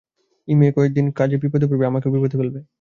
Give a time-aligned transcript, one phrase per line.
[0.47, 2.59] ই মেয়ে কদিন নিজে বিপদে পড়বে, আমাকেও বিপদে ফেলবে।